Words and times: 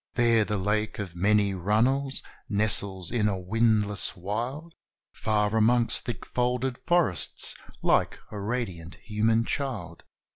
There 0.15 0.43
the 0.43 0.57
lake 0.57 0.97
of 0.97 1.15
many 1.15 1.53
runnels 1.53 2.23
nestles 2.49 3.11
in 3.11 3.27
a 3.27 3.37
windless 3.37 4.15
wild 4.17 4.73
Far 5.11 5.55
amongst 5.55 6.05
thick 6.05 6.25
folded 6.25 6.79
forests, 6.87 7.53
like 7.83 8.17
a 8.31 8.39
radiant 8.39 8.95
human 8.95 9.45
child. 9.45 10.03